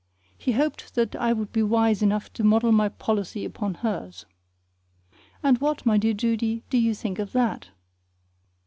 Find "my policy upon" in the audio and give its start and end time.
2.71-3.75